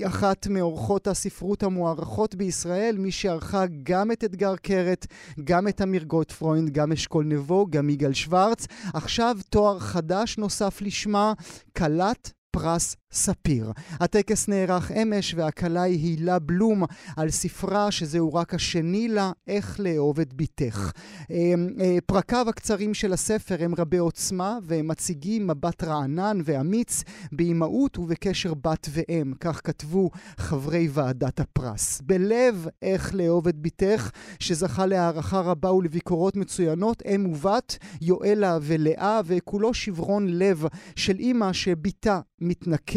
[0.00, 5.06] היא אחת מאורחות הספרות המוערכות בישראל, מי שערכה גם את אתגר קרת,
[5.44, 8.66] גם את אמיר גוטפרוינד, גם אשכול נבו, גם יגאל שוורץ.
[8.94, 11.32] עכשיו תואר חדש נוסף לשמה,
[11.76, 13.72] כלת פרס ספיר.
[14.00, 16.84] הטקס נערך אמש והכלה היא הילה בלום
[17.16, 20.92] על ספרה שזהו רק השני לה, איך לאהוב את בתך.
[21.30, 27.02] אמ, אה, פרקיו הקצרים של הספר הם רבי עוצמה והם מציגים מבט רענן ואמיץ
[27.32, 32.00] באימהות ובקשר בת ואם, כך כתבו חברי ועדת הפרס.
[32.00, 39.74] בלב איך לאהוב את בתך, שזכה להערכה רבה ולביקורות מצוינות, אם ובת, יואלה ולאה, וכולו
[39.74, 40.64] שברון לב
[40.96, 42.20] של אימא שבתה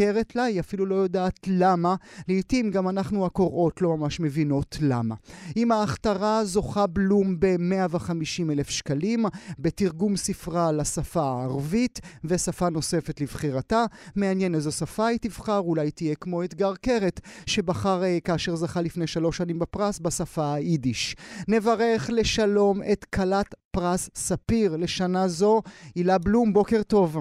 [0.04, 1.94] מתנכרת לה, היא אפילו לא יודעת למה.
[2.28, 5.14] לעתים גם אנחנו הקוראות לא ממש מבינות למה.
[5.56, 9.24] עם ההכתרה זוכה בלום ב-150 אלף שקלים,
[9.58, 13.84] בתרגום ספרה לשפה הערבית ושפה נוספת לבחירתה.
[14.16, 19.06] מעניין איזו שפה היא תבחר, אולי תהיה כמו אתגר קרת, שבחר אה, כאשר זכה לפני
[19.06, 21.16] שלוש שנים בפרס בשפה היידיש.
[21.48, 25.62] נברך לשלום את כלת פרס ספיר לשנה זו.
[25.94, 27.18] הילה בלום, בוקר טוב.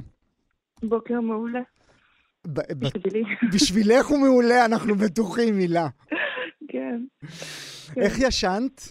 [0.84, 1.60] בוקר מעולה.
[2.48, 3.24] בשבילי.
[3.54, 5.88] בשבילך הוא מעולה, אנחנו בטוחים, הילה.
[6.68, 7.02] כן.
[7.98, 8.82] איך ישנת?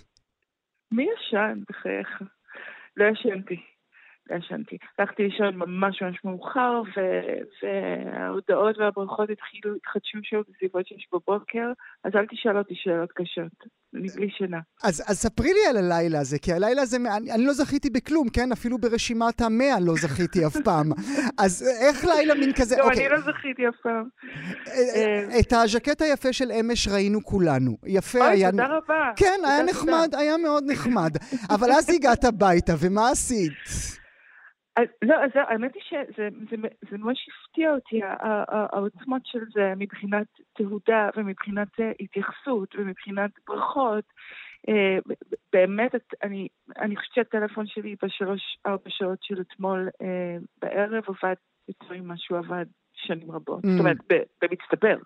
[0.93, 2.23] מי ישן, בחייך?
[2.97, 3.57] לא ישנתי.
[4.31, 4.77] לא ישנתי.
[4.99, 6.83] הלכתי לישון ממש ממש מאוחר,
[7.63, 11.73] וההודעות והברכות התחילו, התחדשו שוב בסביבות שש בבוקר,
[12.05, 13.82] אז אל תשאל אותי שאלות קשות.
[13.95, 14.59] אני בלי שינה.
[14.83, 18.29] אז, אז ספרי לי על הלילה הזה, כי הלילה הזה, אני, אני לא זכיתי בכלום,
[18.29, 18.53] כן?
[18.53, 20.93] אפילו ברשימת המאה לא זכיתי אף פעם.
[21.45, 22.77] אז איך לילה מין כזה...
[22.77, 23.07] לא, אוקיי.
[23.07, 24.05] אני לא זכיתי אף פעם.
[24.69, 27.77] אה, את הז'קט היפה של אמש ראינו כולנו.
[27.87, 28.49] יפה אוי, היה...
[28.49, 29.11] אוי, תודה רבה.
[29.17, 31.17] כן, היה נחמד, היה מאוד נחמד.
[31.51, 33.53] אבל אז הגעת הביתה, ומה עשית?
[35.03, 38.01] לא, אז האמת היא שזה ממש הפתיע אותי,
[38.73, 41.69] העוצמות של זה מבחינת תהודה ומבחינת
[42.01, 44.05] התייחסות ומבחינת ברכות.
[45.53, 49.89] באמת, אני, אני חושבת שהטלפון שלי בשלוש-ארבע שעות של אתמול
[50.63, 51.35] בערב עבד
[51.69, 53.61] יותר ממה שהוא עבד שנים רבות.
[53.63, 53.97] זאת אומרת,
[54.43, 54.97] במצטבר,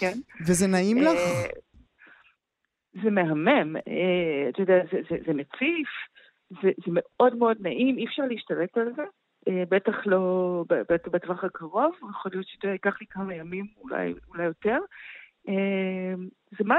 [0.00, 0.12] כן?
[0.46, 1.20] וזה נעים לך?
[3.02, 3.76] זה מהמם,
[4.48, 4.78] אתה יודע,
[5.26, 5.88] זה מציף.
[6.50, 9.04] זה, זה מאוד מאוד נעים, אי אפשר להשתלט על זה,
[9.68, 10.64] בטח לא
[11.12, 14.78] בטווח הקרוב, יכול להיות שזה ייקח לי כמה ימים, אולי, אולי יותר.
[16.58, 16.74] זה מה,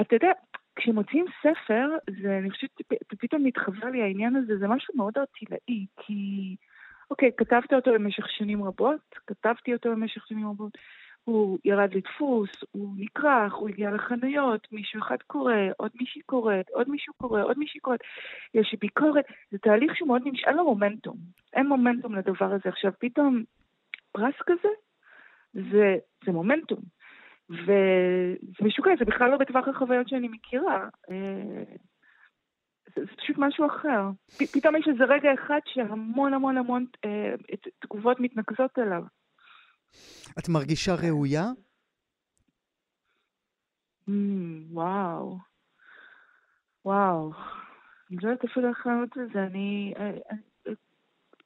[0.00, 0.32] אתה יודע,
[0.76, 1.88] כשמוציאים ספר,
[2.22, 2.70] זה, אני חושבת,
[3.18, 6.56] פתאום מתחבר לי העניין הזה, זה משהו מאוד ארטילאי, כי,
[7.10, 10.78] אוקיי, כתבת אותו במשך שנים רבות, כתבתי אותו במשך שנים רבות,
[11.28, 16.90] הוא ירד לדפוס, הוא נכרך, הוא הגיע לחניות, מישהו אחד קורא, עוד מישהי קוראת, עוד
[16.90, 18.00] מישהו קורא, עוד מישהי קוראת,
[18.54, 21.16] יש ביקורת, זה תהליך שהוא מאוד נמשך, אין לו מומנטום,
[21.52, 22.68] אין מומנטום לדבר הזה.
[22.68, 23.42] עכשיו פתאום
[24.12, 24.68] פרס כזה,
[25.52, 26.80] זה, זה מומנטום.
[27.50, 30.88] וזה משוקע, זה בכלל לא בטווח החוויות שאני מכירה.
[31.10, 31.74] אה,
[32.94, 34.02] זה, פשוט משהו אחר.
[34.52, 37.34] פתאום יש איזה רגע אחד שהמון המון המון אה,
[37.78, 39.02] תגובות מתנקזות אליו.
[40.38, 41.44] את מרגישה ראויה?
[44.08, 44.12] Mm,
[44.70, 45.38] וואו.
[46.84, 47.32] וואו.
[48.10, 49.94] אני לא יודעת אפילו איך לענות את זה, אני...
[49.96, 50.72] אה, אה,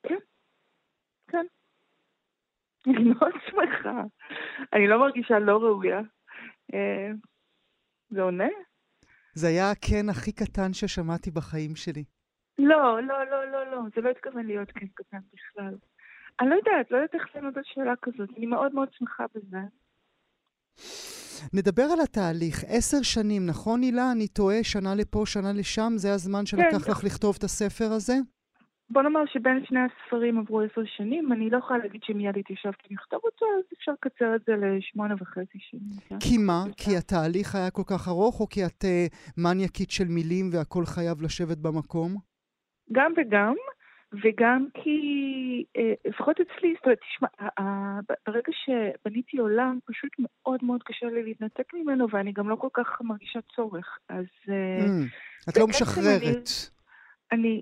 [0.02, 0.18] כן.
[1.28, 1.46] כן.
[2.86, 4.02] אני מאוד שמחה.
[4.72, 6.00] אני לא מרגישה לא ראויה.
[6.74, 7.10] אה,
[8.10, 8.48] זה עונה?
[9.34, 12.04] זה היה הכן הכי קטן ששמעתי בחיים שלי.
[12.58, 13.80] לא, לא, לא, לא, לא.
[13.94, 15.76] זה לא התכוון להיות כן קטן בכלל.
[16.40, 18.30] אני לא יודעת, לא יודעת איך לענות על שאלה כזאת.
[18.36, 19.58] אני מאוד מאוד שמחה בזה.
[21.52, 22.64] נדבר על התהליך.
[22.68, 24.12] עשר שנים, נכון הילה?
[24.12, 25.92] אני טועה, שנה לפה, שנה לשם?
[25.96, 26.90] זה הזמן שלקח כן.
[26.90, 28.14] לך לכתוב את הספר הזה?
[28.90, 33.20] בוא נאמר שבין שני הספרים עברו עשר שנים, אני לא יכולה להגיד שמיד התיישבתי לכתוב
[33.24, 36.00] אותו, אז אפשר לקצר את זה לשמונה וחצי שנים.
[36.08, 36.18] כן?
[36.20, 36.64] כי מה?
[36.76, 41.22] כי התהליך היה כל כך ארוך, או כי את uh, מניאקית של מילים והכל חייב
[41.22, 42.16] לשבת במקום?
[42.92, 43.54] גם וגם.
[44.12, 47.28] וגם כי, אה, לפחות אצלי, זאת אומרת, תשמע,
[48.26, 53.00] ברגע שבניתי עולם, פשוט מאוד מאוד קשה לי להתנתק ממנו, ואני גם לא כל כך
[53.00, 53.98] מרגישה צורך.
[54.08, 54.24] אז...
[54.48, 56.48] אה, mm, את לא משחררת.
[57.32, 57.60] אני,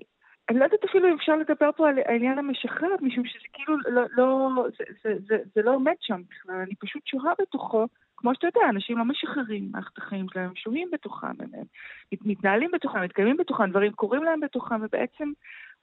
[0.49, 4.01] אני, לא יודעת אפילו אם אפשר לדבר פה על העניין המשחררת, משום שזה כאילו לא,
[4.17, 7.87] לא זה, זה, זה, זה לא עומד שם בכלל, אני פשוט שוהה בתוכו.
[8.21, 12.71] כמו שאתה יודע, אנשים לא משחררים מערכת החיים שלהם, הם שוהים בתוכם, הם, הם מתנהלים
[12.73, 15.31] בתוכם, מתקיימים בתוכם, דברים קורים להם בתוכם, ובעצם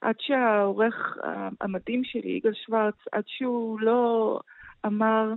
[0.01, 1.17] עד שהעורך
[1.61, 4.39] המדהים שלי, יגאל שוורץ, עד שהוא לא
[4.85, 5.33] אמר,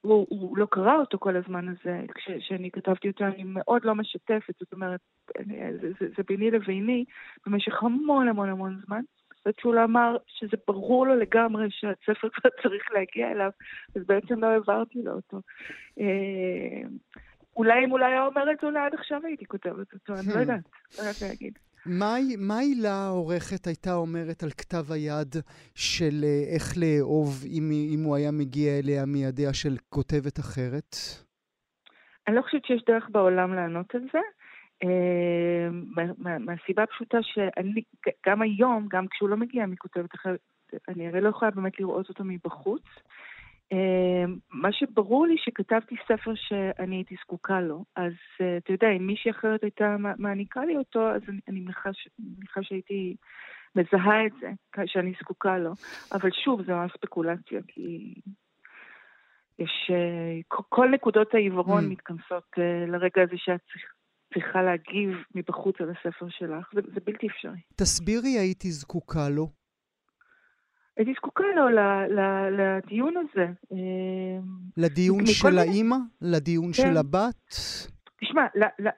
[0.00, 4.54] הוא, הוא לא קרא אותו כל הזמן הזה, כשאני כתבתי אותו, אני מאוד לא משתפת,
[4.60, 5.00] זאת אומרת,
[5.80, 7.04] זה, זה, זה ביני לביני
[7.46, 9.00] במשך המון המון המון זמן.
[9.44, 13.50] עד שהוא לא אמר שזה ברור לו לגמרי שהספר כבר צריך להגיע אליו,
[13.96, 15.40] אז בעצם לא העברתי לו אותו.
[16.00, 16.88] אה,
[17.56, 20.28] אולי אם הוא לא היה אומר את זה, אולי עד עכשיו הייתי כותבת אותו, אני
[20.28, 20.38] לא hmm.
[20.38, 20.68] יודעת,
[20.98, 21.58] לא יודעת להגיד.
[21.86, 25.36] מה הילה העורכת הייתה אומרת על כתב היד
[25.74, 30.96] של אה, איך לאהוב אם, אם הוא היה מגיע אליה מידיה של כותבת אחרת?
[32.28, 34.18] אני לא חושבת שיש דרך בעולם לענות על זה.
[34.84, 35.68] אה,
[36.38, 37.82] מהסיבה הפשוטה שאני,
[38.26, 40.40] גם היום, גם כשהוא לא מגיע מכותבת אחרת,
[40.88, 42.82] אני הרי לא יכולה באמת לראות אותו מבחוץ.
[43.74, 49.06] אמ, מה שברור לי שכתבתי ספר שאני הייתי זקוקה לו, אז אה, אתה יודע, אם
[49.06, 53.16] מישהי אחרת הייתה מעניקה לי אותו, אז אני מניחה שהייתי
[53.76, 54.50] מזהה את זה,
[54.86, 55.72] שאני זקוקה לו.
[56.12, 58.14] אבל שוב, זו ממש ספקולציה, כי
[59.58, 59.90] יש...
[59.90, 61.88] אה, כל נקודות העיוורון mm.
[61.88, 63.60] מתכנסות אה, לרגע הזה שאת
[64.34, 66.70] צריכה להגיב מבחוץ על הספר שלך.
[66.74, 67.60] זה, זה בלתי אפשרי.
[67.76, 69.63] תסבירי הייתי זקוקה לו.
[70.96, 71.68] הייתי זקוקה לו
[72.50, 73.46] לדיון הזה.
[73.72, 74.42] אמ,
[74.76, 75.96] לדיון של האימא?
[76.22, 76.96] לדיון של כן.
[76.96, 77.54] הבת?
[78.20, 78.46] תשמע,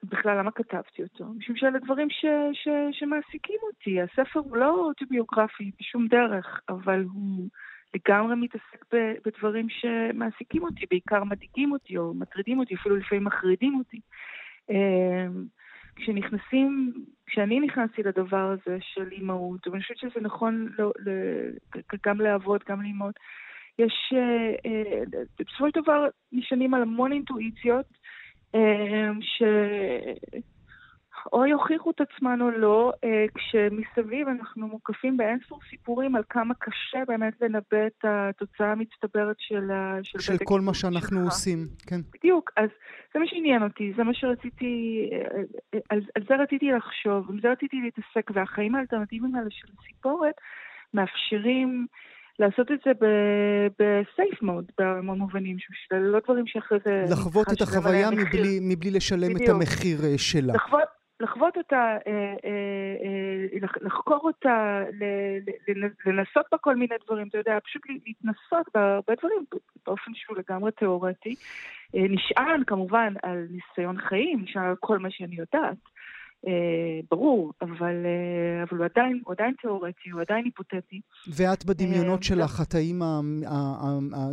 [0.02, 1.24] בכלל למה כתבתי אותו?
[1.24, 4.00] משום שאלה דברים ש, ש, שמעסיקים אותי.
[4.00, 7.48] הספר הוא לא אוטוביוגרפי בשום דרך, אבל הוא
[7.94, 8.84] לגמרי מתעסק
[9.26, 14.00] בדברים שמעסיקים אותי, בעיקר מדאיגים אותי או מטרידים אותי, אפילו לפעמים מחרידים אותי.
[15.96, 16.92] כשנכנסים,
[17.26, 20.92] כשאני נכנסתי לדבר הזה של אימהות, ואני חושבת שזה נכון לא,
[22.06, 23.14] גם לאבות, גם לאימהות,
[23.78, 25.02] יש, אה, אה,
[25.38, 27.86] בסופו של דבר נשענים על המון אינטואיציות,
[28.54, 29.42] אה, ש...
[31.32, 36.98] או יוכיחו את עצמן או לא, אה, כשמסביב אנחנו מוקפים באינספור סיפורים על כמה קשה
[37.06, 39.70] באמת לנבא את התוצאה המצטברת של,
[40.02, 41.32] של, של כל מה שאנחנו שלך.
[41.32, 42.00] עושים, כן.
[42.14, 42.68] בדיוק, אז
[43.14, 45.18] זה מה שעניין אותי, זה מה שרציתי, אה,
[45.74, 50.34] אה, על, על זה רציתי לחשוב, עם זה רציתי להתעסק, והחיים האלטרנטיביים האלה של סיפורת
[50.94, 51.86] מאפשרים...
[52.38, 52.90] לעשות את זה
[53.78, 57.04] בסייף מוד, בהמון מובנים, שזה לא דברים שאחרי זה...
[57.10, 59.42] לחוות את החוויה מבלי, מבלי לשלם בדיוק.
[59.42, 60.52] את המחיר שלה.
[60.54, 60.88] לחוות,
[61.20, 62.12] לחוות אותה, אה,
[62.44, 64.84] אה, אה, לחקור אותה,
[66.06, 69.44] לנסות בה כל מיני דברים, אתה יודע, פשוט להתנסות בהרבה דברים
[69.86, 71.34] באופן שהוא לגמרי תיאורטי.
[71.94, 75.76] נשען כמובן על ניסיון חיים, נשען על כל מה שאני יודעת.
[77.10, 78.06] ברור, אבל,
[78.62, 81.00] אבל הוא, עדיין, הוא עדיין תיאורטי, הוא עדיין היפותטי.
[81.36, 83.20] ואת בדמיונות שלך, את האמא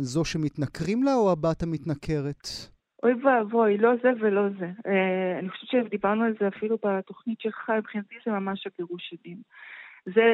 [0.00, 2.73] זו שמתנכרים לה או הבת המתנכרת?
[3.04, 4.66] אוי ואבוי, לא זה ולא זה.
[4.86, 9.38] אה, אני חושבת שדיברנו על זה אפילו בתוכנית שלך, מבחינתי זה ממש הגירוש שדים.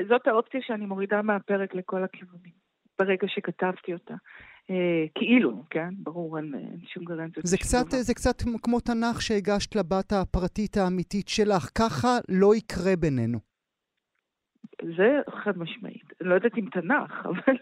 [0.09, 2.53] זאת האופציה שאני מורידה מהפרק לכל הכיוונים,
[2.99, 4.15] ברגע שכתבתי אותה.
[4.71, 5.89] אה, כאילו, כן?
[5.99, 7.47] ברור, אין, אין שום גרנטיות.
[7.47, 11.71] זה קצת, זה קצת כמו תנ"ך שהגשת לבת הפרטית האמיתית שלך.
[11.79, 13.39] ככה לא יקרה בינינו.
[14.97, 15.09] זה
[15.45, 16.13] חד משמעית.
[16.21, 17.57] לא יודעת אם תנ"ך, אבל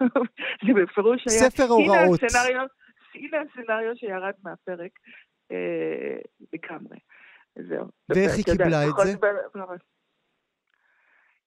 [0.66, 1.50] זה בפירוש היה...
[1.50, 2.22] ספר הוראות.
[2.22, 2.66] הנה הסצנריו,
[3.14, 4.98] הנה הסצנריו שירד מהפרק
[5.50, 6.16] אה,
[6.52, 6.98] לגמרי.
[7.56, 7.86] זהו.
[8.08, 9.12] ואיך היא קיבלה את זה?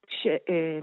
[0.09, 0.27] ש...
[0.27, 0.79] אה,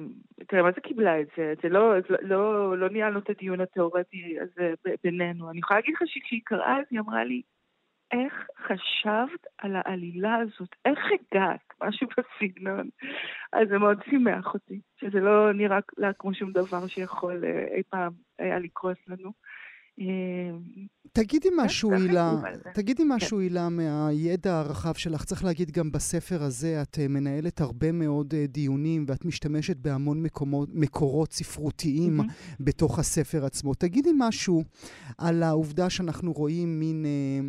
[0.48, 1.54] תראה, מה זה קיבלה את זה?
[1.62, 5.50] זה לא, לא, לא, לא ניהלנו את הדיון התיאורטי הזה בינינו.
[5.50, 7.42] אני יכולה להגיד לך שכשהיא קראה את זה, היא אמרה לי,
[8.12, 10.68] איך חשבת על העלילה הזאת?
[10.84, 11.60] איך הגעת?
[11.82, 12.88] משהו בסגנון.
[13.52, 17.82] אז זה מאוד שימח אותי, שזה לא נראה לה כמו שום דבר שיכול אה, אי
[17.82, 19.32] פעם היה לקרוס לנו.
[21.12, 22.34] תגידי כן, משהו, הילה,
[22.74, 23.08] תגידי כן.
[23.12, 25.24] משהו, הילה, מהידע הרחב שלך.
[25.24, 30.22] צריך להגיד, גם בספר הזה את אה, מנהלת הרבה מאוד אה, דיונים, ואת משתמשת בהמון
[30.22, 32.56] מקומות, מקורות ספרותיים mm-hmm.
[32.60, 33.74] בתוך הספר עצמו.
[33.74, 34.64] תגידי משהו
[35.18, 37.48] על העובדה שאנחנו רואים מין, אה,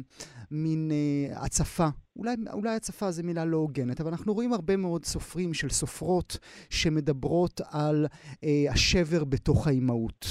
[0.52, 0.92] מין
[1.36, 5.70] הצפה אולי, אולי הצפה זו מילה לא הוגנת, אבל אנחנו רואים הרבה מאוד סופרים של
[5.70, 6.38] סופרות
[6.70, 8.08] שמדברות על
[8.44, 10.26] אה, השבר בתוך האימהות.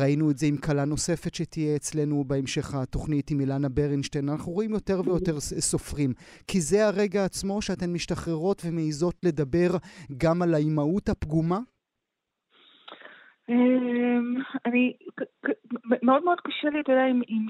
[0.00, 4.28] ראינו את זה עם כלה נוספת שתהיה אצלנו בהמשך התוכנית עם אילנה ברנשטיין.
[4.28, 6.12] אנחנו רואים יותר ויותר סופרים.
[6.48, 9.70] כי זה הרגע עצמו שאתן משתחררות ומעיזות לדבר
[10.16, 11.58] גם על האימהות הפגומה?
[13.48, 14.34] אמ,
[14.66, 14.92] אני,
[16.02, 17.04] מאוד מאוד קשה לי, אתה יודע,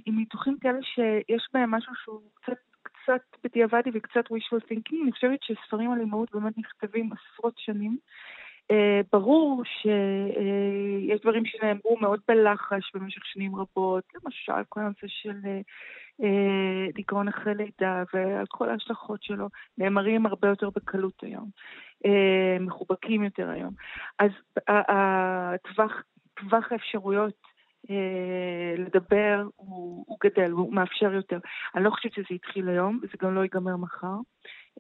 [0.07, 2.57] עם ניתוחים כאלה שיש בהם משהו שהוא קצת
[3.07, 7.99] קצת בדיעבדי וקצת wishful thinking, אני חושבת שספרים על אימהות באמת נכתבים עשרות שנים.
[8.73, 15.41] Uh, ברור שיש דברים שנאמרו מאוד בלחש במשך שנים רבות, למשל כל הנושא של
[16.95, 21.51] דיכאון אחרי לידה ועל כל ההשלכות שלו, נאמרים הרבה יותר בקלות היום,
[22.07, 23.75] uh, מחובקים יותר היום.
[24.19, 24.31] אז
[26.37, 27.35] טווח האפשרויות
[28.79, 31.39] לדבר הוא, הוא גדל, הוא מאפשר יותר.
[31.75, 34.17] אני לא חושבת שזה התחיל היום, וזה גם לא ייגמר מחר.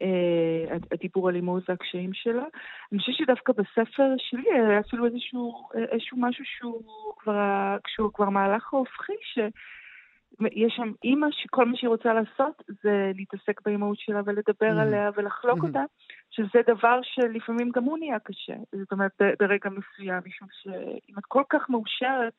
[0.02, 2.44] אה, הדיבור על לימוד והקשיים שלה.
[2.92, 6.82] אני חושבת שדווקא בספר שלי היה אפילו איזשהו, איזשהו משהו שהוא
[7.18, 13.60] כבר, כשהוא כבר מהלך ההופכי, שיש שם אימא שכל מה שהיא רוצה לעשות זה להתעסק
[13.64, 14.82] באימהות שלה ולדבר mm-hmm.
[14.82, 15.66] עליה ולחלוק mm-hmm.
[15.66, 15.84] אותה,
[16.30, 18.54] שזה דבר שלפעמים גם הוא נהיה קשה.
[18.72, 22.32] זאת אומרת, ברגע מסוים, משום שאם את כל כך מאושרת,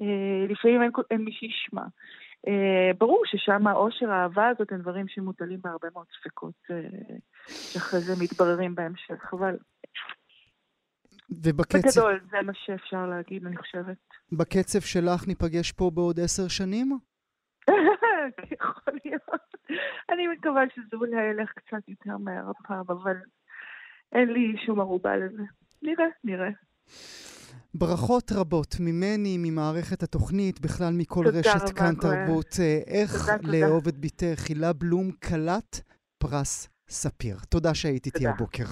[0.00, 1.82] אה, לפעמים אין, אין מי שישמע.
[2.48, 6.76] אה, ברור ששם העושר, האהבה הזאת, הם דברים שמוטלים בהרבה מאוד ספקות, אה,
[7.48, 9.56] שאחרי זה מתבררים בהמשך, אבל...
[11.30, 11.88] ובקצב...
[11.88, 13.96] בגדול, זה מה שאפשר להגיד, אני חושבת.
[14.32, 16.98] בקצב שלך ניפגש פה בעוד עשר שנים?
[18.56, 19.22] יכול להיות.
[20.10, 23.16] אני מקווה שזה אולי ילך קצת יותר מהר הפעם, אבל
[24.12, 25.42] אין לי שום ערובה לזה.
[25.82, 26.50] נראה, נראה.
[27.74, 32.56] ברכות רבות ממני, ממערכת התוכנית, בכלל מכל רשת כאן תרבות.
[32.60, 35.80] אה, איך לאהוב את בתך, הילה בלום, כלת
[36.18, 37.38] פרס ספיר.
[37.48, 38.64] תודה שהיית איתי הבוקר.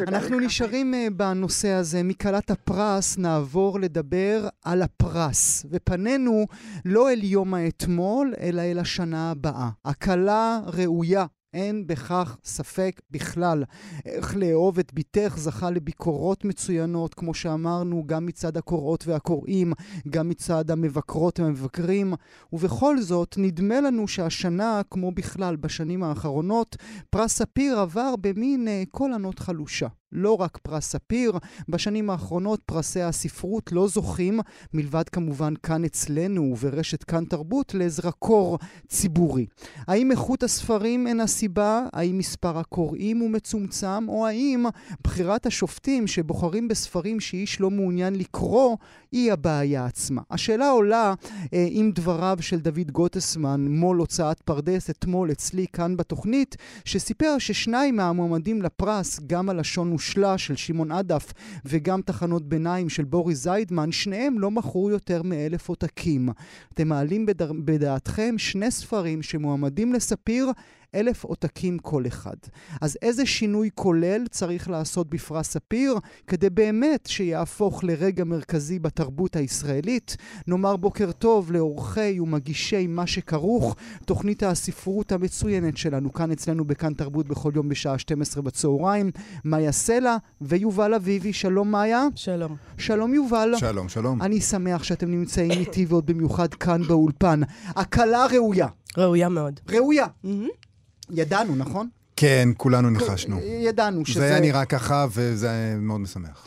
[0.00, 2.02] אנחנו נשארים uh, בנושא הזה.
[2.02, 6.46] מכלת הפרס נעבור לדבר על הפרס, ופנינו
[6.84, 9.70] לא אל יום האתמול, אלא אל השנה הבאה.
[9.84, 13.64] הקלה ראויה אין בכך ספק בכלל.
[14.06, 19.72] איך לאהוב את בתך זכה לביקורות מצוינות, כמו שאמרנו, גם מצד הקוראות והקוראים,
[20.08, 22.14] גם מצד המבקרות והמבקרים,
[22.52, 26.76] ובכל זאת, נדמה לנו שהשנה, כמו בכלל בשנים האחרונות,
[27.10, 29.86] פרס ספיר עבר במין uh, קול ענות חלושה.
[30.12, 31.32] לא רק פרס ספיר,
[31.68, 34.40] בשנים האחרונות פרסי הספרות לא זוכים,
[34.74, 38.58] מלבד כמובן כאן אצלנו וברשת כאן תרבות, לזרקור
[38.88, 39.46] ציבורי.
[39.88, 41.86] האם איכות הספרים אין הסיבה?
[41.92, 44.08] האם מספר הקוראים הוא מצומצם?
[44.08, 44.66] או האם
[45.04, 48.76] בחירת השופטים שבוחרים בספרים שאיש לא מעוניין לקרוא
[49.12, 50.22] היא הבעיה עצמה?
[50.30, 51.14] השאלה עולה
[51.54, 57.96] אה, עם דבריו של דוד גוטסמן, מו"ל הוצאת פרדס, אתמול אצלי כאן בתוכנית, שסיפר ששניים
[57.96, 61.32] מהמועמדים לפרס, גם הלשון מושלה של שמעון עדף
[61.64, 66.28] וגם תחנות ביניים של בוריס זיידמן, שניהם לא מכרו יותר מאלף עותקים.
[66.74, 67.46] אתם מעלים בדע...
[67.64, 70.50] בדעתכם שני ספרים שמועמדים לספיר
[70.94, 72.36] אלף עותקים כל אחד.
[72.80, 75.94] אז איזה שינוי כולל צריך לעשות בפרס ספיר
[76.26, 80.16] כדי באמת שיהפוך לרגע מרכזי בתרבות הישראלית?
[80.46, 87.28] נאמר בוקר טוב לאורחי ומגישי מה שכרוך, תוכנית הספרות המצוינת שלנו כאן אצלנו בכאן תרבות
[87.28, 89.10] בכל יום בשעה 12 בצהריים,
[89.44, 91.32] מאיה סלע ויובל אביבי.
[91.32, 92.06] שלום מאיה.
[92.14, 92.56] שלום.
[92.78, 93.54] שלום יובל.
[93.56, 94.22] שלום, שלום.
[94.22, 97.40] אני שמח שאתם נמצאים איתי ועוד במיוחד כאן באולפן.
[97.66, 98.66] הקלה ראויה.
[98.96, 99.60] ראויה מאוד.
[99.68, 100.06] ראויה.
[100.24, 100.65] Mm-hmm.
[101.10, 101.88] ידענו, נכון?
[102.16, 103.40] כן, כולנו ניחשנו.
[103.42, 104.20] ידענו שזה...
[104.20, 106.46] זה היה נראה ככה, וזה היה מאוד משמח.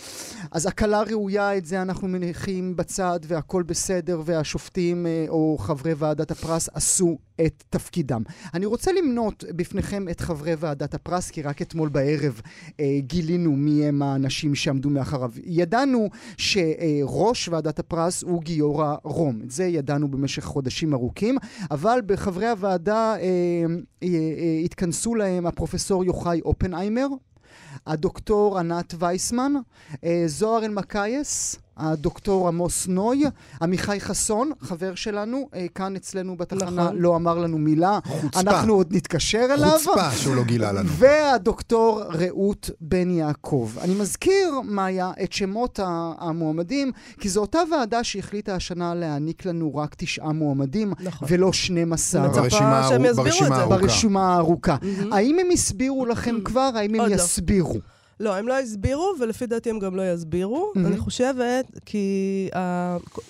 [0.51, 6.31] אז הקלה ראויה, את זה אנחנו מניחים בצד, והכל בסדר, והשופטים אה, או חברי ועדת
[6.31, 8.23] הפרס עשו את תפקידם.
[8.53, 12.41] אני רוצה למנות בפניכם את חברי ועדת הפרס, כי רק אתמול בערב
[12.79, 15.31] אה, גילינו מי הם האנשים שעמדו מאחריו.
[15.43, 19.41] ידענו שראש ועדת הפרס הוא גיורא רום.
[19.43, 21.37] את זה ידענו במשך חודשים ארוכים,
[21.71, 23.25] אבל בחברי הוועדה אה,
[24.03, 27.07] אה, אה, התכנסו להם הפרופסור יוחאי אופנהיימר,
[27.87, 29.53] הדוקטור ענת וייסמן,
[30.03, 33.23] אה, זוהר אלמקייס, הדוקטור עמוס נוי,
[33.61, 36.97] עמיחי חסון, חבר שלנו, אה, כאן אצלנו בתחנה, נכון.
[36.97, 37.99] לא אמר לנו מילה.
[38.05, 38.39] חוצפה.
[38.39, 39.77] אנחנו עוד נתקשר אליו.
[39.83, 40.89] חוצפה שהוא לא גילה לנו.
[40.89, 43.71] והדוקטור רעות בן יעקב.
[43.81, 45.79] אני מזכיר, מאיה, את שמות
[46.19, 51.27] המועמדים, כי זו אותה ועדה שהחליטה השנה להעניק לנו רק תשעה מועמדים, נכון.
[51.31, 52.27] ולא 12.
[52.27, 53.77] ברשימה, ברשימה הארוכה.
[53.77, 54.75] ברשימה הארוכה.
[54.81, 55.15] Mm-hmm.
[55.15, 56.69] האם הם הסבירו לכם כבר?
[56.75, 57.15] האם הם לא.
[57.15, 57.73] יסבירו?
[57.73, 57.79] לא.
[58.19, 60.71] לא, הם לא הסבירו, ולפי דעתי הם גם לא יסבירו.
[60.75, 60.87] Mm-hmm.
[60.87, 62.49] אני חושבת, כי...
[62.53, 63.21] Uh,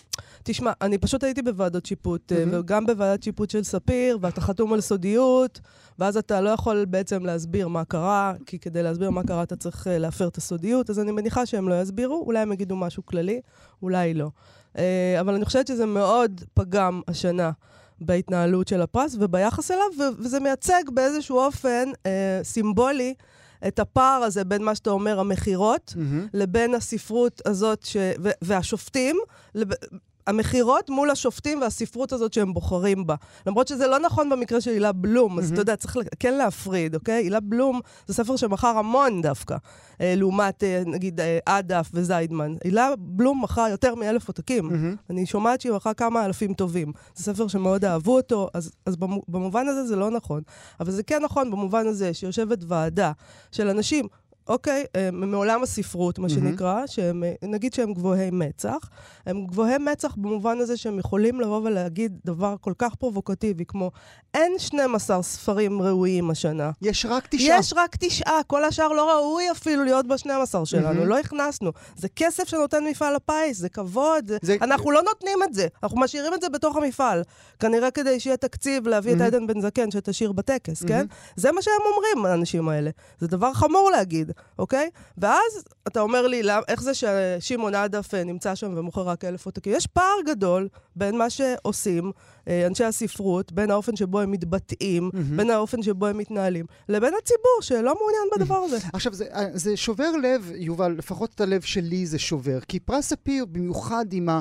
[0.43, 2.35] תשמע, אני פשוט הייתי בוועדות שיפוט, mm-hmm.
[2.51, 5.59] וגם בוועדת שיפוט של ספיר, ואתה חתום על סודיות,
[5.99, 9.87] ואז אתה לא יכול בעצם להסביר מה קרה, כי כדי להסביר מה קרה אתה צריך
[9.87, 13.41] uh, להפר את הסודיות, אז אני מניחה שהם לא יסבירו, אולי הם יגידו משהו כללי,
[13.81, 14.29] אולי לא.
[14.75, 14.79] Uh,
[15.19, 17.51] אבל אני חושבת שזה מאוד פגם השנה.
[18.01, 23.13] בהתנהלות של הפרס וביחס אליו, וזה מייצג באיזשהו אופן אה, סימבולי
[23.67, 26.29] את הפער הזה בין מה שאתה אומר, המכירות, mm-hmm.
[26.33, 27.97] לבין הספרות הזאת ש...
[28.41, 29.17] והשופטים,
[29.55, 29.67] לב...
[30.29, 33.15] המכירות מול השופטים והספרות הזאת שהם בוחרים בה.
[33.47, 35.39] למרות שזה לא נכון במקרה של הילה בלום.
[35.39, 37.13] אז אתה יודע, צריך כן להפריד, אוקיי?
[37.13, 39.55] הילה בלום זה ספר שמכר המון דווקא,
[40.01, 42.55] אה, לעומת, אה, נגיד, אה, עדף וזיידמן.
[42.63, 44.69] הילה בלום מכר יותר מאלף עותקים.
[45.09, 46.91] אני שומעת שהיא מכרה כמה אלפים טובים.
[47.15, 48.95] זה ספר שמאוד אהבו אותו, אז, אז
[49.27, 50.41] במובן הזה זה לא נכון.
[50.79, 53.11] אבל זה כן נכון במובן הזה שיושבת ועדה
[53.51, 54.07] של אנשים
[54.49, 54.85] אוקיי?
[54.95, 58.89] הם מעולם הספרות, מה שנקרא, שהם, נגיד שהם גבוהי מצח.
[59.25, 63.91] הם גבוהי מצח במובן הזה שהם יכולים לבוא ולהגיד דבר כל כך פרובוקטיבי, כמו
[64.33, 66.71] אין 12 ספרים ראויים השנה.
[66.81, 67.59] יש רק תשעה.
[67.59, 71.71] יש רק תשעה, כל השאר לא ראוי אפילו להיות ב-12 שלנו, לא הכנסנו.
[71.95, 74.37] זה כסף שנותן מפעל הפיס, זה כבוד, זה...
[74.41, 74.55] זה...
[74.61, 77.23] אנחנו לא נותנים את זה, אנחנו משאירים את זה בתוך המפעל.
[77.59, 81.05] כנראה כדי שיהיה תקציב להביא את עדן בן זקן שתשאיר בטקס, כן?
[81.35, 82.89] זה מה שהם אומרים, האנשים האלה.
[83.19, 84.89] זה דבר חמור להגיד, אוקיי?
[85.17, 89.73] ואז אתה אומר לי, איך זה ששמעון עדף אה, נמצא שם ומוכר רק אלף עותקים?
[89.75, 92.11] יש פער גדול בין מה שעושים
[92.47, 95.35] אה, אנשי הספרות, בין האופן שבו הם מתבטאים, mm-hmm.
[95.35, 98.77] בין האופן שבו הם מתנהלים, לבין הציבור שלא מעוניין בדבר הזה.
[98.93, 103.07] עכשיו, זה, אה, זה שובר לב, יובל, לפחות את הלב שלי זה שובר, כי פרס
[103.07, 104.39] ספיר, במיוחד עם ה,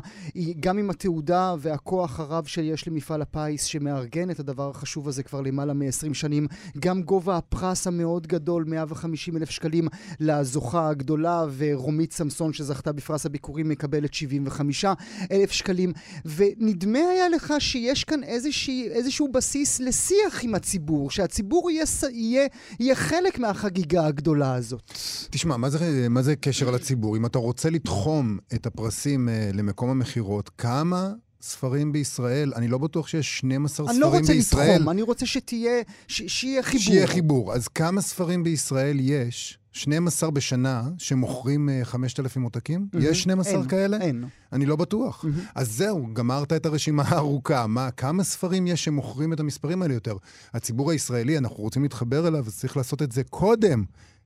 [0.60, 5.72] גם עם התעודה והכוח הרב שיש למפעל הפיס, שמארגן את הדבר החשוב הזה כבר למעלה
[5.72, 6.46] מ-20 שנים,
[6.78, 9.77] גם גובה הפרס המאוד גדול, 150 אלף שקלים
[10.20, 14.84] לזוכה הגדולה, ורומית סמסון שזכתה בפרס הביקורים מקבלת 75
[15.32, 15.92] אלף שקלים,
[16.24, 17.98] ונדמה היה לך שיש...
[17.98, 22.46] יש כאן איזושהי, איזשהו בסיס לשיח עם הציבור, שהציבור יהיה, יהיה,
[22.80, 24.92] יהיה חלק מהחגיגה הגדולה הזאת.
[25.30, 27.16] תשמע, מה זה, מה זה קשר לציבור?
[27.16, 33.06] אם אתה רוצה לתחום את הפרסים uh, למקום המכירות, כמה ספרים בישראל, אני לא בטוח
[33.08, 34.20] שיש 12 ספרים בישראל.
[34.20, 34.72] אני לא רוצה.
[34.74, 36.84] לתחום, אני רוצה שתהיה, ש, שיהיה חיבור.
[36.84, 37.52] שיהיה חיבור.
[37.52, 42.88] אז כמה ספרים בישראל יש 12 בשנה שמוכרים 5,000 אה, עותקים?
[42.92, 42.98] Mm-hmm.
[43.00, 43.96] יש 12 אין, כאלה?
[44.00, 44.24] אין.
[44.52, 45.24] אני לא בטוח.
[45.24, 45.50] Mm-hmm.
[45.54, 47.66] אז זהו, גמרת את הרשימה הארוכה.
[47.66, 50.16] מה, כמה ספרים יש שמוכרים את המספרים האלה יותר?
[50.54, 53.84] הציבור הישראלי, אנחנו רוצים להתחבר אליו, אז צריך לעשות את זה קודם.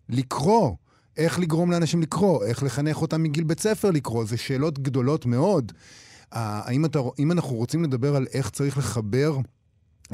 [0.08, 0.76] לקרוא.
[1.16, 5.72] איך לגרום לאנשים לקרוא, איך לחנך אותם מגיל בית ספר לקרוא, זה שאלות גדולות מאוד.
[6.32, 9.38] האם אתה, אם אנחנו רוצים לדבר על איך צריך לחבר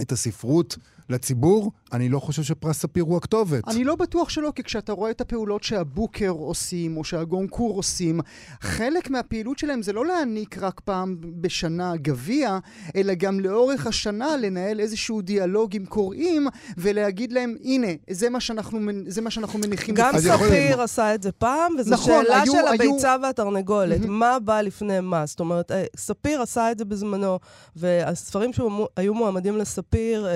[0.00, 0.76] את הספרות
[1.08, 3.68] לציבור, אני לא חושב שפרס ספיר הוא הכתובת.
[3.68, 8.20] אני לא בטוח שלא, כי כשאתה רואה את הפעולות שהבוקר עושים, או שהגונקור עושים,
[8.60, 12.58] חלק מהפעילות שלהם זה לא להעניק רק פעם בשנה גביע,
[12.96, 16.46] אלא גם לאורך השנה לנהל איזשהו דיאלוג עם קוראים,
[16.78, 19.94] ולהגיד להם, הנה, זה מה שאנחנו, זה מה שאנחנו מניחים.
[19.94, 20.80] גם ספיר יכול...
[20.80, 22.92] עשה את זה פעם, וזו נכון, שאלה היו, של היו...
[22.92, 24.00] הביצה והתרנגולת.
[24.00, 25.26] מה בא לפני מה?
[25.26, 27.38] זאת אומרת, אה, ספיר עשה את זה בזמנו,
[27.76, 30.32] והספרים שהיו מועמדים לספיר אה,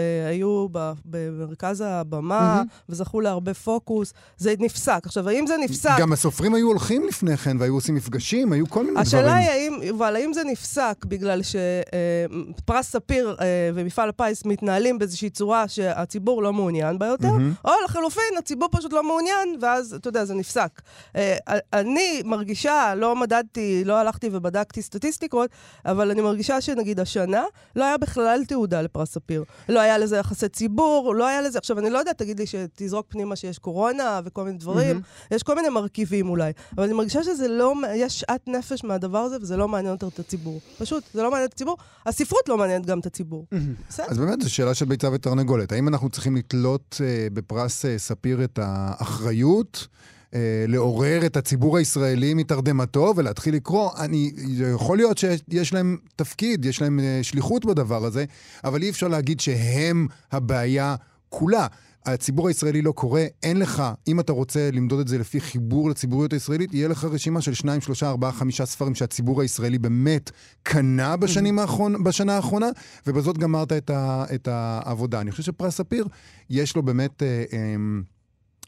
[1.04, 2.82] במרכז הבמה, mm-hmm.
[2.88, 4.12] וזכו להרבה פוקוס.
[4.36, 5.00] זה נפסק.
[5.04, 5.96] עכשיו, האם זה נפסק...
[5.98, 9.38] גם הסופרים היו הולכים לפני כן, והיו עושים מפגשים, היו כל מיני השאלה דברים.
[9.38, 15.30] השאלה היא, האם, אבל האם זה נפסק בגלל שפרס ספיר אה, ומפעל הפיס מתנהלים באיזושהי
[15.30, 17.68] צורה שהציבור לא מעוניין בה יותר, mm-hmm.
[17.68, 20.82] או לחלופין, הציבור פשוט לא מעוניין, ואז, אתה יודע, זה נפסק.
[21.16, 21.36] אה,
[21.72, 25.50] אני מרגישה, לא מדדתי, לא הלכתי ובדקתי סטטיסטיקות,
[25.86, 27.44] אבל אני מרגישה שנגיד השנה
[27.76, 29.44] לא היה בכלל תעודה לפרס ספיר.
[29.68, 31.58] לא היה לזה יחסי ציבור, לא היה לזה.
[31.58, 35.34] עכשיו, אני לא יודעת, תגיד לי שתזרוק פנימה שיש קורונה וכל מיני דברים, mm-hmm.
[35.34, 39.36] יש כל מיני מרכיבים אולי, אבל אני מרגישה שזה לא, יש שאט נפש מהדבר הזה,
[39.40, 40.60] וזה לא מעניין יותר את הציבור.
[40.78, 41.76] פשוט, זה לא מעניין את הציבור.
[42.06, 43.46] הספרות לא מעניינת גם את הציבור.
[43.54, 44.02] Mm-hmm.
[44.08, 45.72] אז באמת, זו שאלה של ביצה ותרנגולת.
[45.72, 49.86] האם אנחנו צריכים לתלות uh, בפרס uh, ספיר את האחריות?
[50.34, 53.90] אה, לעורר את הציבור הישראלי מתרדמתו ולהתחיל לקרוא.
[53.98, 54.32] אני,
[54.74, 58.24] יכול להיות שיש להם תפקיד, יש להם אה, שליחות בדבר הזה,
[58.64, 60.94] אבל אי אפשר להגיד שהם הבעיה
[61.28, 61.66] כולה.
[62.06, 66.32] הציבור הישראלי לא קורא, אין לך, אם אתה רוצה למדוד את זה לפי חיבור לציבוריות
[66.32, 70.30] הישראלית, יהיה לך רשימה של שניים, שלושה, ארבעה, חמישה ספרים שהציבור הישראלי באמת
[70.62, 72.68] קנה בשנים האחרון, בשנה האחרונה,
[73.06, 75.20] ובזאת גמרת את, ה, את העבודה.
[75.20, 76.06] אני חושב שפרס ספיר,
[76.50, 77.22] יש לו באמת...
[77.22, 77.76] אה, אה,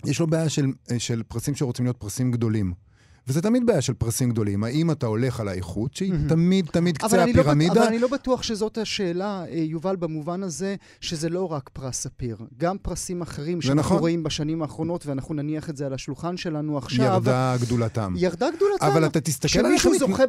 [0.07, 0.67] יש לו בעיה של,
[0.99, 2.73] של פרסים שרוצים להיות פרסים גדולים.
[3.29, 4.65] וזה תמיד בעיה של פרסים גדולים.
[4.65, 6.29] האם אתה הולך על האיכות, שהיא mm-hmm.
[6.29, 7.75] תמיד תמיד קצה לא הפירמידה?
[7.75, 12.01] לא, אבל אני לא בטוח שזאת השאלה, אה, יובל, במובן הזה שזה לא רק פרס
[12.01, 12.37] ספיר.
[12.59, 13.99] גם פרסים אחרים שאנחנו נכון.
[13.99, 17.05] רואים בשנים האחרונות, ואנחנו נניח את זה על השולחן שלנו עכשיו.
[17.05, 18.15] ירדה גדולתם.
[18.17, 18.87] ירדה גדולתם.
[18.87, 19.65] אבל אתה תסתכל על...
[19.65, 20.25] כשמישהו זוכה.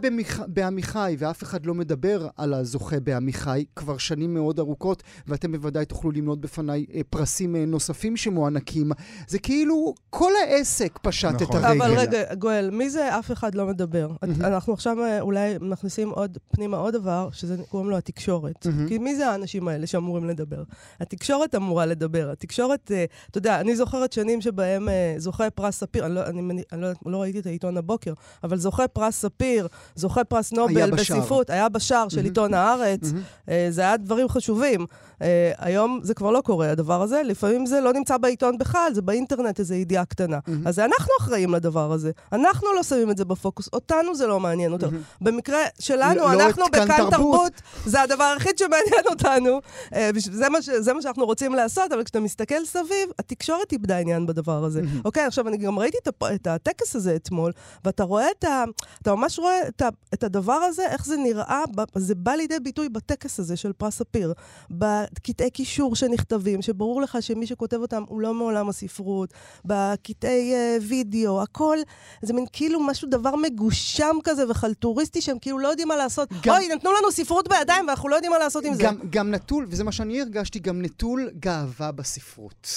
[0.47, 6.11] בעמיחי, ואף אחד לא מדבר על הזוכה בעמיחי כבר שנים מאוד ארוכות, ואתם בוודאי תוכלו
[6.11, 8.91] למנות בפניי אה, פרסים אה, נוספים שמוענקים,
[9.27, 11.57] זה כאילו כל העסק פשט נכון.
[11.57, 11.83] את הרגל.
[11.83, 14.09] אבל רגע, גואל, מי זה אף אחד לא מדבר?
[14.39, 18.67] אנחנו עכשיו אה, אולי מכניסים עוד פנימה עוד דבר, שזה קוראים לו התקשורת.
[18.87, 20.63] כי מי זה האנשים האלה שאמורים לדבר?
[20.99, 22.29] התקשורת אמורה לדבר.
[22.31, 26.63] התקשורת, אה, אתה יודע, אני זוכרת שנים שבהם אה, זוכה פרס ספיר, אני לא, אני,
[26.71, 31.49] אני לא, לא ראיתי את העיתון הבוקר, אבל זוכה פרס ספיר, זוכה פרס נובל בספרות,
[31.49, 32.25] היה בשער של.
[32.25, 32.99] עיתון הארץ.
[33.69, 34.85] זה היה דברים חשובים.
[35.57, 37.21] היום זה כבר לא קורה, הדבר הזה.
[37.25, 40.39] לפעמים זה לא נמצא בעיתון בכלל, זה באינטרנט איזו ידיעה קטנה.
[40.65, 42.11] אז אנחנו אחראים לדבר הזה.
[42.33, 44.89] אנחנו לא שמים את זה בפוקוס, אותנו זה לא מעניין יותר.
[45.21, 47.51] במקרה שלנו, לא- לא אנחנו בכאן תרבות.
[47.85, 49.59] זה הדבר היחיד שמעניין אותנו.
[49.93, 53.97] אה, זה מה ש- זה מה שאנחנו רוצים לעשות, אבל כשאתה מסתכל סביב, התקשורת איבדה
[53.97, 54.81] עניין בדבר הזה.
[55.05, 55.97] אוקיי, עכשיו, אני גם ראיתי
[56.35, 57.51] את הטקס הזה אתמול,
[57.85, 58.63] ואתה רואה את ה...
[59.01, 59.59] אתה ממש רואה
[60.13, 61.63] את הדבר הזה, איך זה נראה,
[61.95, 64.33] זה בא לידי ביטוי בטקס הזה של פרס ספיר.
[64.71, 69.33] בקטעי קישור שנכתבים, שברור לך שמי שכותב אותם הוא לא מעולם הספרות,
[69.65, 71.77] בקטעי אה, וידאו, הכל,
[72.21, 76.29] זה מין כאילו משהו, דבר מגושם כזה וחלטוריסטי, שהם כאילו לא יודעים מה לעשות.
[76.43, 78.83] גם- אוי, נתנו לנו ספרות בידיים ואנחנו לא יודעים מה לעשות עם זה.
[78.83, 82.67] גם, גם נטול, וזה מה שאני הרגשתי, גם נטול גאווה בספרות.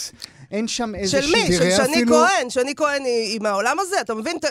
[0.51, 1.33] אין שם של איזושהי...
[1.49, 1.53] מי?
[1.57, 2.51] של שני אפילו- כהן.
[2.51, 4.39] שני כהן היא, היא מהעולם הזה, אתה מבין?
[4.39, 4.45] ת-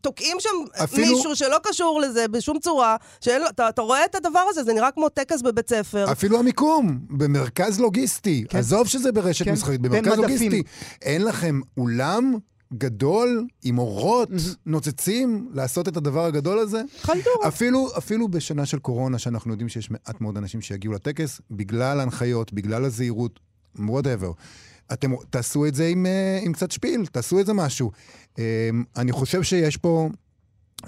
[0.00, 0.48] תוקעים שם
[0.84, 4.72] אפילו- מישהו שלא קשור לזה בשום צורה, שאין אתה, אתה רואה את הדבר הזה, זה
[4.72, 6.12] נראה כמו טקס בבית ספר.
[6.12, 8.44] אפילו המיקום, במרכז לוגיסטי.
[8.48, 8.58] כן.
[8.58, 10.18] עזוב שזה ברשת כן, מסחרית, במרכז.
[10.18, 10.62] לוגיסטי.
[11.02, 12.34] אין לכם אולם
[12.78, 14.28] גדול עם אורות
[14.66, 16.82] נוצצים לעשות את הדבר הגדול הזה?
[17.00, 17.48] חלטורה.
[17.48, 22.52] אפילו, אפילו בשנה של קורונה, שאנחנו יודעים שיש מעט מאוד אנשים שיגיעו לטקס, בגלל ההנחיות,
[22.52, 23.40] בגלל הזהירות,
[23.76, 24.32] whatever.
[24.92, 27.90] אתם תעשו את זה עם, אה, עם קצת שפיל, תעשו את זה משהו.
[28.38, 30.08] אה, אני חושב שיש פה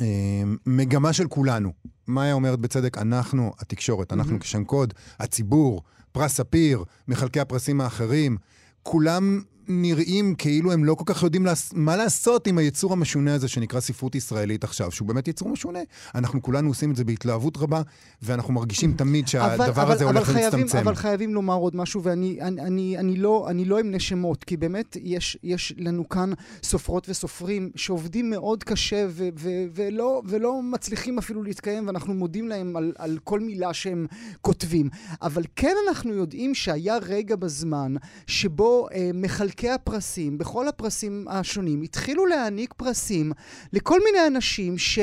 [0.01, 1.73] אה, מגמה של כולנו.
[2.09, 8.37] מאיה אומרת בצדק, אנחנו, התקשורת, אנחנו כשנקוד, הציבור, פרס ספיר, מחלקי הפרסים האחרים,
[8.83, 11.72] כולם נראים כאילו הם לא כל כך יודעים לעס...
[11.72, 15.79] מה לעשות עם היצור המשונה הזה שנקרא ספרות ישראלית עכשיו, שהוא באמת יצור משונה.
[16.14, 17.83] אנחנו כולנו עושים את זה בהתלהבות רבה,
[18.22, 20.79] ואנחנו מרגישים תמיד שהדבר הזה הולך חייבים, ומצטמצם.
[20.79, 24.57] אבל חייבים לומר עוד משהו, ואני אני, אני, אני לא, אני לא אמנה שמות, כי
[24.57, 31.18] באמת יש, יש לנו כאן סופרות וסופרים שעובדים מאוד קשה ו, ו, ולא, ולא מצליחים
[31.18, 34.07] אפילו להתקיים, ואנחנו מודים להם על, על כל מילה שהם
[34.40, 34.88] כותבים.
[35.22, 37.94] אבל כן אנחנו יודעים שהיה רגע בזמן
[38.27, 39.11] שבו אה,
[39.55, 43.33] מחלקי הפרסים, בכל הפרסים השונים, התחילו להעניק פרסים
[43.73, 44.99] לכל מיני אנשים ש...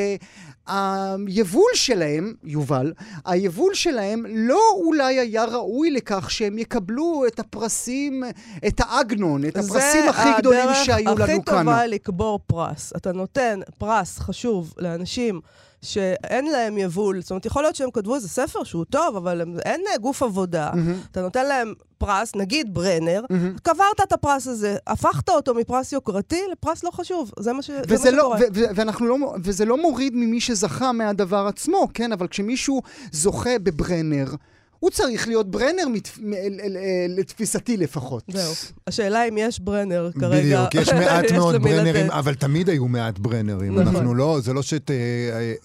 [0.67, 2.93] היבול שלהם, יובל,
[3.25, 8.23] היבול שלהם לא אולי היה ראוי לכך שהם יקבלו את הפרסים,
[8.67, 11.63] את האגנון, את הפרסים הכי גדולים שהיו לנו זה הדרך הכי כאן.
[11.63, 12.93] טובה לקבור פרס.
[12.95, 15.41] אתה נותן פרס חשוב לאנשים
[15.81, 17.21] שאין להם יבול.
[17.21, 20.23] זאת אומרת, יכול להיות שהם כתבו איזה ספר שהוא טוב, אבל הם, אין אה, גוף
[20.23, 20.71] עבודה.
[21.11, 23.21] אתה נותן להם פרס, נגיד ברנר,
[23.63, 27.31] קברת את הפרס הזה, הפכת אותו מפרס יוקרתי לפרס לא חשוב.
[27.39, 27.71] זה מה, ש...
[27.71, 28.37] זה וזה מה לא, שקורה.
[28.39, 32.11] ו- ו- ואנחנו לא, וזה לא מוריד ממי שזכה מהדבר עצמו, כן?
[32.11, 34.25] אבל כשמישהו זוכה בברנר,
[34.81, 36.17] הוא צריך להיות ברנר מתפ...
[37.09, 38.23] לתפיסתי לפחות.
[38.27, 38.53] זהו.
[38.87, 40.39] השאלה אם יש ברנר כרגע.
[40.41, 42.13] בדיוק, יש מעט מאוד ברנרים, לתת.
[42.13, 43.71] אבל תמיד היו מעט ברנרים.
[43.79, 43.87] נכון.
[43.95, 44.95] אנחנו לא, זה לא שת, אה,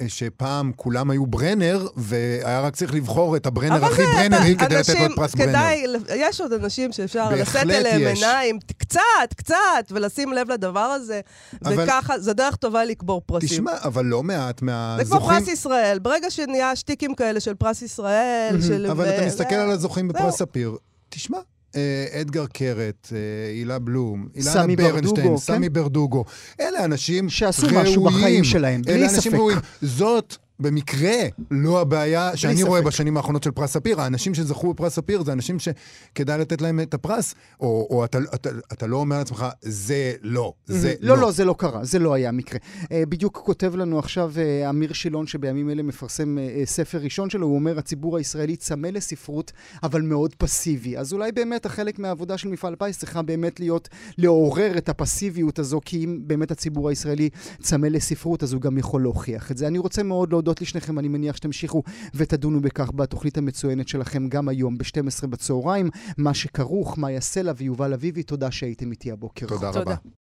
[0.08, 4.94] שפעם כולם היו ברנר, והיה רק צריך לבחור את הברנר הכי זה- ברנרי כדי לתת
[5.08, 5.48] לו פרס ברנר.
[5.48, 5.84] כדאי,
[6.16, 8.06] יש עוד אנשים שאפשר לשאת אליהם.
[8.16, 9.00] עיניים, קצת,
[9.36, 9.56] קצת,
[9.90, 11.20] ולשים לב לדבר הזה,
[11.64, 13.48] אבל- וככה, זו דרך טובה לקבור פרסים.
[13.48, 15.38] תשמע, אבל לא מעט זה כמו מהזוכים...
[15.38, 18.86] פרס ישראל, ברגע שנהיה שטיקים כאלה של פרס ישראל, של...
[19.08, 20.08] אבל אתה מסתכל על הזוכים.
[20.08, 20.76] בפרס ספיר,
[21.08, 21.38] תשמע,
[21.76, 26.24] אה, אדגר קרת, אה, הילה בלום, אילנה ברנשטיין, ברדוגו, סמי ברדוגו,
[26.60, 27.82] אלה אנשים שעשו ראויים.
[27.82, 29.38] משהו בחיים שלהם, בלי ספק.
[29.82, 31.16] זאת במקרה
[31.50, 32.66] לא הבעיה שאני ספק.
[32.66, 34.00] רואה בשנים האחרונות של פרס ספיר.
[34.00, 38.50] האנשים שזכו בפרס ספיר זה אנשים שכדאי לתת להם את הפרס, או, או אתה, אתה,
[38.72, 42.32] אתה לא אומר לעצמך, זה לא, זה לא, לא, זה לא קרה, זה לא היה
[42.32, 42.58] מקרה.
[42.92, 47.46] אה, בדיוק כותב לנו עכשיו אה, אמיר שילון, שבימים אלה מפרסם אה, ספר ראשון שלו,
[47.46, 50.98] הוא אומר, הציבור הישראלי צמא לספרות, אבל מאוד פסיבי.
[50.98, 53.88] אז אולי באמת החלק מהעבודה של מפעל פיס צריכה באמת להיות,
[54.18, 57.28] לעורר את הפסיביות הזו, כי אם באמת הציבור הישראלי
[57.60, 59.66] צמא לספרות, אז הוא גם יכול להוכיח את זה.
[59.66, 61.82] אני רוצה מאוד להודות לשניכם, אני מניח שתמשיכו
[62.14, 65.90] ותדונו בכך בתוכנית המצוינת שלכם גם היום ב-12 בצהריים.
[66.18, 69.46] מה שכרוך, מאיה סלע ויובל אביבי, תודה שהייתם איתי הבוקר.
[69.46, 69.80] תודה תודה.
[69.80, 69.94] רבה.